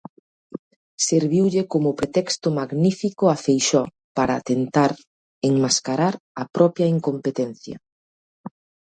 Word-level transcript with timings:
Serviulle 1.07 1.61
como 1.73 1.89
pretexto 1.99 2.47
magnífico 2.59 3.23
a 3.33 3.35
Feixóo 3.43 3.91
par 4.17 4.29
tentar 4.49 4.91
enmascarar 5.49 6.15
a 6.41 6.43
propia 6.55 6.91
incompetencia. 6.95 7.77